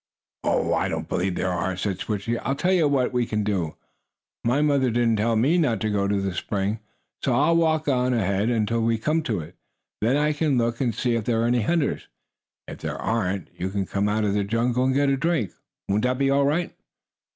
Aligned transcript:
"Oh, 0.43 0.73
I 0.73 0.87
don't 0.89 1.07
believe 1.07 1.35
there 1.35 1.51
are," 1.51 1.77
said 1.77 1.99
Switchie. 1.99 2.39
"I'll 2.39 2.55
tell 2.55 2.73
you 2.73 2.87
what 2.87 3.13
we 3.13 3.27
can 3.27 3.43
do. 3.43 3.75
My 4.43 4.59
mother 4.59 4.89
didn't 4.89 5.17
tell 5.17 5.35
me 5.35 5.59
not 5.59 5.79
to 5.81 5.91
go 5.91 6.07
to 6.07 6.19
the 6.19 6.33
spring, 6.33 6.79
so 7.23 7.35
I'll 7.35 7.55
walk 7.55 7.87
on 7.87 8.11
ahead 8.11 8.49
until 8.49 8.81
we 8.81 8.97
come 8.97 9.21
to 9.21 9.39
it. 9.41 9.57
Then 10.01 10.17
I 10.17 10.33
can 10.33 10.57
look 10.57 10.81
and 10.81 10.95
see 10.95 11.13
if 11.13 11.25
there 11.25 11.43
are 11.43 11.45
any 11.45 11.61
hunters. 11.61 12.07
If 12.67 12.79
there 12.79 12.97
aren't 12.97 13.49
you 13.55 13.69
can 13.69 13.85
come 13.85 14.09
out 14.09 14.23
of 14.23 14.33
the 14.33 14.43
jungle 14.43 14.85
and 14.85 14.95
get 14.95 15.07
a 15.09 15.17
drink. 15.17 15.51
Won't 15.87 16.01
that 16.01 16.17
be 16.17 16.31
all 16.31 16.45
right?" 16.45 16.73